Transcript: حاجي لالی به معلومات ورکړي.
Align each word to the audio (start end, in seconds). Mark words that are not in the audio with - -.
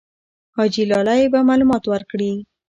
حاجي 0.55 0.83
لالی 0.91 1.21
به 1.33 1.39
معلومات 1.49 1.83
ورکړي. 1.87 2.31